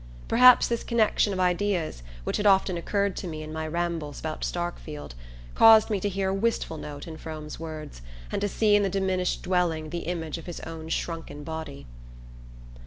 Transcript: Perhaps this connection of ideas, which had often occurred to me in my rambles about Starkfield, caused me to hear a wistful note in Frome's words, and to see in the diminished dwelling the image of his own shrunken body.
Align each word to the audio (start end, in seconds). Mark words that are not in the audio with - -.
Perhaps 0.27 0.67
this 0.67 0.83
connection 0.83 1.31
of 1.31 1.39
ideas, 1.39 2.01
which 2.23 2.37
had 2.37 2.47
often 2.47 2.75
occurred 2.75 3.15
to 3.17 3.27
me 3.27 3.43
in 3.43 3.53
my 3.53 3.67
rambles 3.67 4.19
about 4.19 4.41
Starkfield, 4.43 5.13
caused 5.53 5.91
me 5.91 5.99
to 5.99 6.09
hear 6.09 6.29
a 6.29 6.33
wistful 6.33 6.77
note 6.77 7.05
in 7.07 7.17
Frome's 7.17 7.59
words, 7.59 8.01
and 8.31 8.41
to 8.41 8.47
see 8.49 8.75
in 8.75 8.81
the 8.81 8.89
diminished 8.89 9.43
dwelling 9.43 9.91
the 9.91 10.07
image 10.09 10.39
of 10.39 10.47
his 10.47 10.59
own 10.61 10.89
shrunken 10.89 11.43
body. 11.43 11.85